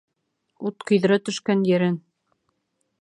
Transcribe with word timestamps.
Ут 0.69 0.87
көйҙөрә 0.91 1.19
төшкән 1.29 1.63
ерен 1.73 2.01